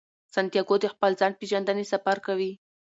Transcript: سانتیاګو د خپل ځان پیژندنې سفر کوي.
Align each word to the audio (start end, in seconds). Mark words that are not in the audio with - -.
سانتیاګو 0.33 0.75
د 0.81 0.85
خپل 0.93 1.11
ځان 1.19 1.31
پیژندنې 1.39 1.85
سفر 1.93 2.17
کوي. 2.27 2.51